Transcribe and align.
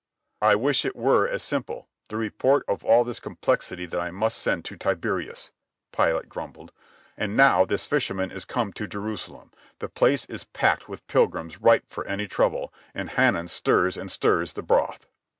"I 0.41 0.55
wish 0.55 0.83
it 0.83 0.95
were 0.95 1.27
as 1.27 1.43
simple, 1.43 1.87
the 2.07 2.17
report 2.17 2.65
of 2.67 2.83
all 2.83 3.03
this 3.03 3.19
complexity 3.19 3.85
that 3.85 3.99
I 4.01 4.09
must 4.09 4.39
send 4.39 4.65
to 4.65 4.75
Tiberius," 4.75 5.51
Pilate 5.91 6.27
grumbled. 6.27 6.71
"And 7.15 7.37
now 7.37 7.65
this 7.65 7.85
fisherman 7.85 8.31
is 8.31 8.43
come 8.43 8.73
to 8.73 8.87
Jerusalem, 8.87 9.51
the 9.77 9.89
place 9.89 10.25
is 10.25 10.43
packed 10.43 10.89
with 10.89 11.05
pilgrims 11.05 11.61
ripe 11.61 11.85
for 11.87 12.03
any 12.07 12.27
trouble, 12.27 12.73
and 12.95 13.11
Hanan 13.11 13.47
stirs 13.47 13.95
and 13.95 14.11
stirs 14.11 14.53
the 14.53 14.63
broth." 14.63 15.05